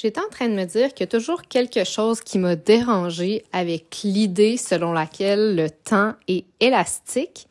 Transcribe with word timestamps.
J'étais 0.00 0.20
en 0.20 0.28
train 0.30 0.48
de 0.48 0.54
me 0.54 0.64
dire 0.64 0.94
qu'il 0.94 1.00
y 1.00 1.08
a 1.08 1.10
toujours 1.10 1.42
quelque 1.42 1.82
chose 1.82 2.20
qui 2.20 2.38
m'a 2.38 2.54
dérangé 2.54 3.42
avec 3.52 4.02
l'idée 4.04 4.56
selon 4.56 4.92
laquelle 4.92 5.56
le 5.56 5.70
temps 5.70 6.14
est 6.28 6.44
élastique. 6.60 7.48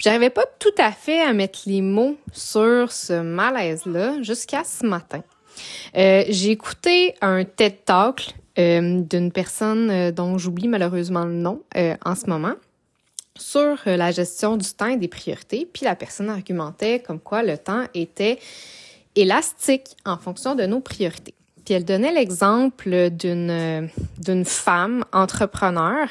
J'arrivais 0.00 0.30
pas 0.30 0.44
tout 0.58 0.74
à 0.76 0.90
fait 0.90 1.20
à 1.20 1.32
mettre 1.32 1.60
les 1.66 1.80
mots 1.80 2.16
sur 2.32 2.90
ce 2.90 3.20
malaise-là 3.20 4.20
jusqu'à 4.22 4.64
ce 4.64 4.84
matin. 4.84 5.22
Euh, 5.96 6.24
j'ai 6.28 6.50
écouté 6.50 7.14
un 7.20 7.44
TED 7.44 7.84
Talk 7.84 8.34
euh, 8.58 9.00
d'une 9.02 9.30
personne 9.30 9.88
euh, 9.88 10.10
dont 10.10 10.36
j'oublie 10.36 10.66
malheureusement 10.66 11.26
le 11.26 11.34
nom 11.34 11.62
en 11.76 12.16
ce 12.16 12.26
moment 12.26 12.54
sur 13.38 13.78
la 13.86 14.10
gestion 14.10 14.56
du 14.56 14.68
temps 14.68 14.88
et 14.88 14.96
des 14.96 15.06
priorités. 15.06 15.68
Puis 15.72 15.84
la 15.84 15.94
personne 15.94 16.28
argumentait 16.28 16.98
comme 16.98 17.20
quoi 17.20 17.44
le 17.44 17.56
temps 17.56 17.84
était 17.94 18.40
élastique 19.14 19.90
en 20.04 20.18
fonction 20.18 20.56
de 20.56 20.66
nos 20.66 20.80
priorités. 20.80 21.34
Puis 21.68 21.74
elle 21.74 21.84
donnait 21.84 22.14
l'exemple 22.14 23.10
d'une 23.10 23.90
d'une 24.16 24.46
femme 24.46 25.04
entrepreneur 25.12 26.08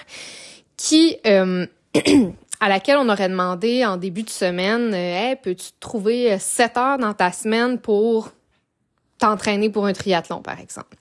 qui 0.78 1.18
euh, 1.26 1.66
à 2.60 2.70
laquelle 2.70 2.98
on 2.98 3.10
aurait 3.10 3.28
demandé 3.28 3.84
en 3.84 3.98
début 3.98 4.22
de 4.22 4.30
semaine, 4.30 4.94
euh, 4.94 5.30
hey, 5.30 5.36
peux-tu 5.36 5.70
trouver 5.80 6.38
sept 6.38 6.78
heures 6.78 7.00
dans 7.00 7.16
ta 7.16 7.32
semaine 7.32 7.80
pour 7.80 8.30
t'entraîner 9.18 9.72
pour 9.72 9.88
un 9.88 9.94
triathlon, 9.94 10.44
par 10.44 10.60
exemple. 10.60 10.96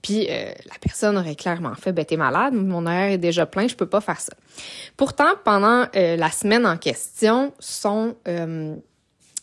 Puis 0.00 0.28
euh, 0.30 0.46
la 0.46 0.78
personne 0.80 1.18
aurait 1.18 1.36
clairement 1.36 1.74
fait, 1.74 1.92
ben 1.92 2.06
t'es 2.06 2.16
malade, 2.16 2.54
mon 2.54 2.86
heure 2.86 3.10
est 3.10 3.18
déjà 3.18 3.44
plein, 3.44 3.68
je 3.68 3.76
peux 3.76 3.84
pas 3.84 4.00
faire 4.00 4.18
ça. 4.18 4.32
Pourtant, 4.96 5.34
pendant 5.44 5.84
la 5.92 6.30
semaine 6.30 6.64
en 6.64 6.78
question, 6.78 7.52
son, 7.58 8.16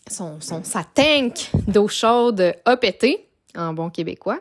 son, 0.09 0.41
son 0.41 0.63
sa 0.63 0.83
tank 0.83 1.51
d'eau 1.67 1.87
chaude 1.87 2.55
a 2.65 2.75
pété 2.75 3.26
en 3.55 3.73
bon 3.73 3.89
québécois. 3.89 4.39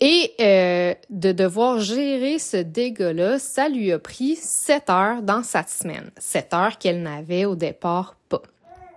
Et 0.00 0.34
euh, 0.40 0.94
de 1.08 1.32
devoir 1.32 1.80
gérer 1.80 2.38
ce 2.38 2.58
dégât-là, 2.58 3.38
ça 3.38 3.68
lui 3.68 3.92
a 3.92 3.98
pris 3.98 4.36
sept 4.36 4.90
heures 4.90 5.22
dans 5.22 5.42
sa 5.42 5.66
semaine. 5.66 6.10
Sept 6.18 6.52
heures 6.52 6.76
qu'elle 6.76 7.02
n'avait 7.02 7.46
au 7.46 7.56
départ 7.56 8.14
pas. 8.28 8.42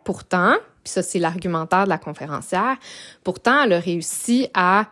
Pourtant, 0.03 0.55
puis 0.83 0.91
ça 0.91 1.01
c'est 1.01 1.19
l'argumentaire 1.19 1.85
de 1.85 1.89
la 1.89 1.97
conférencière, 1.97 2.75
pourtant 3.23 3.63
elle 3.63 3.73
a 3.73 3.79
réussi 3.79 4.49
à 4.53 4.87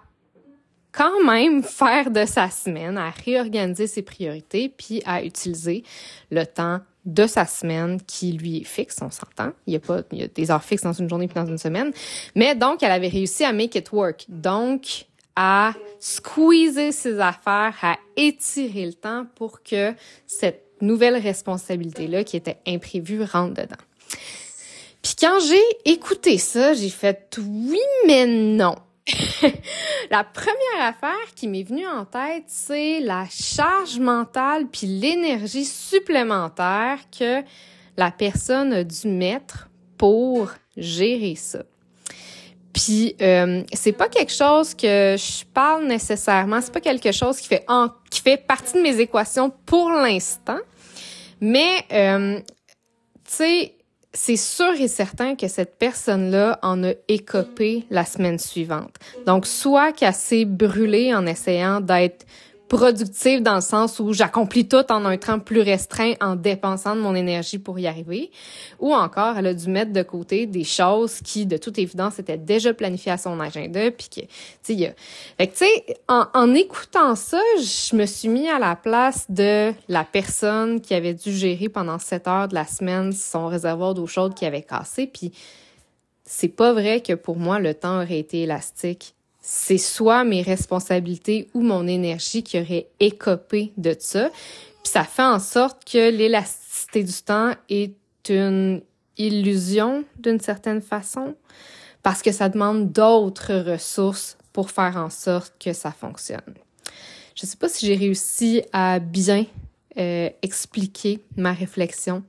quand 0.98 1.24
même 1.24 1.62
faire 1.62 2.10
de 2.10 2.26
sa 2.26 2.50
semaine, 2.50 2.98
à 2.98 3.12
réorganiser 3.12 3.86
ses 3.86 4.02
priorités, 4.02 4.74
puis 4.76 5.04
à 5.06 5.24
utiliser 5.24 5.84
le 6.32 6.44
temps 6.46 6.80
de 7.06 7.28
sa 7.28 7.46
semaine 7.46 8.02
qui 8.02 8.32
lui 8.32 8.58
est 8.58 8.64
fixe, 8.64 8.98
on 9.02 9.12
s'entend. 9.12 9.52
Il 9.68 9.74
y 9.74 9.76
a 9.76 9.80
pas, 9.80 10.02
il 10.12 10.20
y 10.20 10.24
a 10.24 10.28
des 10.28 10.50
heures 10.50 10.64
fixes 10.64 10.84
dans 10.84 10.94
une 10.94 11.08
journée 11.08 11.28
puis 11.28 11.36
dans 11.36 11.46
une 11.46 11.60
semaine. 11.60 11.94
Mais 12.34 12.56
donc, 12.56 12.82
elle 12.82 12.92
avait 12.92 13.08
réussi 13.10 13.46
à 13.46 13.54
make 13.54 13.76
it 13.76 13.92
work. 13.92 14.26
Donc, 14.28 15.06
à 15.36 15.74
squeezer 16.00 16.92
ses 16.92 17.20
affaires, 17.20 17.76
à 17.84 17.98
étirer 18.16 18.88
le 18.88 18.94
temps 18.94 19.28
pour 19.36 19.62
que 19.62 19.94
cette 20.26 20.64
nouvelle 20.82 21.16
responsabilité-là 21.16 22.24
qui 22.24 22.38
était 22.38 22.58
imprévue 22.66 23.24
rentre 23.24 23.54
dedans. 23.54 23.84
Puis 25.04 25.14
quand 25.20 25.40
j'ai 25.48 25.92
écouté 25.92 26.40
ça, 26.40 26.74
j'ai 26.74 26.90
fait 26.90 27.38
oui, 27.38 27.80
mais 28.08 28.26
non. 28.26 28.76
La 30.12 30.24
première 30.24 30.82
affaire 30.82 31.34
qui 31.36 31.48
m'est 31.48 31.64
venue 31.64 31.88
en 31.88 32.06
tête, 32.06 32.44
c'est 32.48 33.00
la 33.00 33.26
charge 33.30 34.00
mentale 34.00 34.68
puis 34.68 34.88
l'énergie 34.88 35.66
supplémentaire 35.66 37.00
que 37.18 37.42
la 37.96 38.12
personne 38.12 38.74
a 38.74 38.84
dû 38.84 39.08
mettre 39.08 39.70
pour 39.98 40.52
gérer 40.76 41.36
ça. 41.36 41.64
Puis 42.74 43.16
euh, 43.22 43.64
c'est 43.74 43.94
pas 43.94 44.08
quelque 44.08 44.32
chose 44.32 44.76
que 44.76 45.16
je 45.18 45.46
parle 45.52 45.88
nécessairement, 45.88 46.62
c'est 46.62 46.74
pas 46.74 46.82
quelque 46.82 47.12
chose 47.12 47.40
qui 47.40 47.48
fait 47.48 47.66
en, 47.68 47.90
qui 48.12 48.22
fait 48.22 48.38
partie 48.38 48.74
de 48.74 48.82
mes 48.82 49.00
équations 49.00 49.52
pour 49.66 49.90
l'instant, 49.90 50.60
mais 51.42 51.84
euh, 51.92 52.40
tu 52.40 52.44
sais 53.24 53.77
c'est 54.14 54.38
sûr 54.38 54.74
et 54.80 54.88
certain 54.88 55.36
que 55.36 55.48
cette 55.48 55.78
personne-là 55.78 56.60
en 56.62 56.84
a 56.84 56.94
écopé 57.08 57.86
la 57.90 58.06
semaine 58.06 58.40
suivante. 58.40 58.96
Donc, 59.26 59.46
soit 59.46 59.92
qu'elle 59.92 60.14
s'est 60.14 60.46
brûlée 60.46 61.14
en 61.14 61.26
essayant 61.26 61.82
d'être 61.82 62.26
productive 62.68 63.42
dans 63.42 63.56
le 63.56 63.62
sens 63.62 64.00
où 64.00 64.14
j'accomplis 64.14 64.68
tout 64.68 64.92
en 64.92 65.06
un 65.06 65.18
temps 65.18 65.40
plus 65.40 65.62
restreint 65.62 66.14
en 66.22 66.36
dépensant 66.36 66.96
de 66.96 67.02
mon 67.02 67.16
énergie 67.16 67.60
pour 67.60 67.80
y 67.80 67.88
arriver, 67.88 68.32
ou 68.80 68.94
encore 68.94 69.38
elle 69.38 69.48
a 69.48 69.54
dû 69.54 69.70
mettre 69.70 69.94
de 69.94 70.04
côté 70.04 70.46
des 70.46 70.64
choses 70.64 71.20
qui, 71.22 71.46
de 71.46 71.58
toute 71.58 71.78
évidence, 71.78 72.20
étaient 72.20 72.38
déjà 72.38 72.74
planifiées 72.74 73.12
à 73.12 73.18
son 73.18 73.40
agenda, 73.40 73.92
puis 73.92 74.10
que, 74.10 74.22
tu 74.22 74.78
sais, 74.78 74.96
fait 75.38 75.48
que, 75.48 75.52
tu 75.54 75.66
sais, 75.66 75.98
en, 76.08 76.26
en 76.34 76.54
écoutant 76.54 77.16
ça, 77.16 77.42
je 77.58 77.96
me 77.96 78.06
suis 78.06 78.30
mis 78.30 78.48
à 78.50 78.60
la 78.60 78.76
place 78.76 79.26
de 79.30 79.74
la 79.88 80.04
personne 80.04 80.82
qui 80.82 80.94
avait 80.94 81.14
dû 81.14 81.32
gérer 81.32 81.70
pendant 81.70 82.00
sept 82.00 82.28
heures 82.28 82.48
de 82.48 82.56
la 82.56 82.66
semaine 82.66 83.12
son 83.14 83.48
réservoir 83.48 83.94
d'eau 83.94 84.08
chaude 84.08 84.34
qui 84.34 84.46
avait 84.46 84.62
cassé, 84.62 85.08
puis 85.08 85.32
c'est 86.28 86.50
pas 86.50 86.74
vrai 86.74 87.02
que 87.02 87.14
pour 87.14 87.38
moi, 87.38 87.60
le 87.60 87.74
temps 87.74 88.02
aurait 88.02 88.20
été 88.20 88.42
élastique 88.42 89.16
c'est 89.50 89.78
soit 89.78 90.26
mes 90.26 90.42
responsabilités 90.42 91.48
ou 91.54 91.62
mon 91.62 91.88
énergie 91.88 92.44
qui 92.44 92.60
aurait 92.60 92.90
écopé 93.00 93.72
de 93.78 93.96
ça. 93.98 94.30
Puis 94.84 94.92
ça 94.92 95.06
fait 95.06 95.24
en 95.24 95.40
sorte 95.40 95.90
que 95.90 96.12
l'élasticité 96.12 97.02
du 97.06 97.14
temps 97.14 97.54
est 97.70 97.96
une 98.28 98.82
illusion 99.18 100.04
d'une 100.20 100.42
certaine 100.42 100.82
façon 100.82 101.34
parce 102.04 102.22
que 102.22 102.34
ça 102.34 102.50
demande 102.50 102.92
d'autres 102.92 103.72
ressources 103.72 104.38
pour 104.52 104.70
faire 104.70 104.98
en 104.98 105.10
sorte 105.10 105.54
que 105.64 105.72
ça 105.72 105.94
fonctionne. 105.94 106.42
Je 107.34 107.46
ne 107.46 107.48
sais 107.48 107.58
pas 107.58 107.70
si 107.70 107.86
j'ai 107.86 107.96
réussi 107.96 108.64
à 108.74 109.00
bien 109.00 109.46
euh, 109.98 110.30
expliquer 110.42 111.22
ma 111.38 111.54
réflexion, 111.54 112.22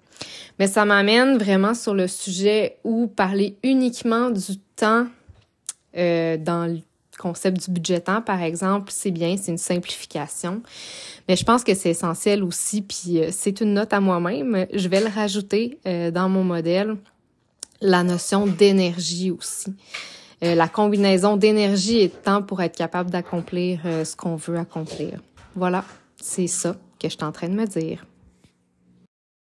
mais 0.61 0.69
ça 0.69 0.85
m'amène 0.85 1.37
vraiment 1.37 1.75
sur 1.75 1.95
le 1.95 2.07
sujet 2.07 2.77
où 2.85 3.09
parler 3.09 3.57
uniquement 3.65 4.31
du 4.31 4.59
temps 4.77 5.09
euh, 5.97 6.37
dans 6.37 6.81
concept 7.19 7.69
du 7.69 8.01
temps, 8.01 8.23
par 8.23 8.43
exemple, 8.43 8.91
c'est 8.91 9.11
bien, 9.11 9.37
c'est 9.37 9.51
une 9.51 9.59
simplification. 9.59 10.63
Mais 11.29 11.37
je 11.37 11.45
pense 11.45 11.65
que 11.65 11.75
c'est 11.75 11.91
essentiel 11.91 12.43
aussi, 12.43 12.83
puis 12.83 13.19
euh, 13.19 13.29
c'est 13.31 13.61
une 13.61 13.75
note 13.75 13.93
à 13.93 14.01
moi-même. 14.01 14.67
Je 14.73 14.89
vais 14.89 15.01
le 15.01 15.09
rajouter 15.09 15.79
euh, 15.87 16.11
dans 16.11 16.29
mon 16.29 16.45
modèle, 16.45 16.97
la 17.81 18.03
notion 18.03 18.47
d'énergie 18.47 19.31
aussi. 19.31 19.75
Euh, 20.43 20.55
la 20.55 20.69
combinaison 20.69 21.37
d'énergie 21.37 21.99
et 21.99 22.09
de 22.09 22.15
temps 22.15 22.43
pour 22.43 22.63
être 22.63 22.77
capable 22.77 23.11
d'accomplir 23.11 23.81
ce 23.85 24.15
qu'on 24.15 24.37
veut 24.37 24.57
accomplir. 24.57 25.21
Voilà, 25.57 25.85
c'est 26.21 26.47
ça 26.47 26.77
que 27.01 27.09
je 27.09 27.15
suis 27.15 27.25
en 27.25 27.33
train 27.33 27.49
de 27.49 27.55
me 27.55 27.67
dire. 27.67 28.07